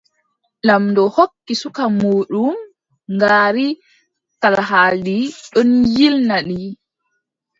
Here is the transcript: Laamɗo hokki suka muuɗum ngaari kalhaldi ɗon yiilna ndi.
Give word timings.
Laamɗo 0.65 1.03
hokki 1.15 1.53
suka 1.61 1.83
muuɗum 1.99 2.57
ngaari 3.13 3.67
kalhaldi 4.41 5.17
ɗon 5.53 5.69
yiilna 5.95 6.35
ndi. 6.47 6.61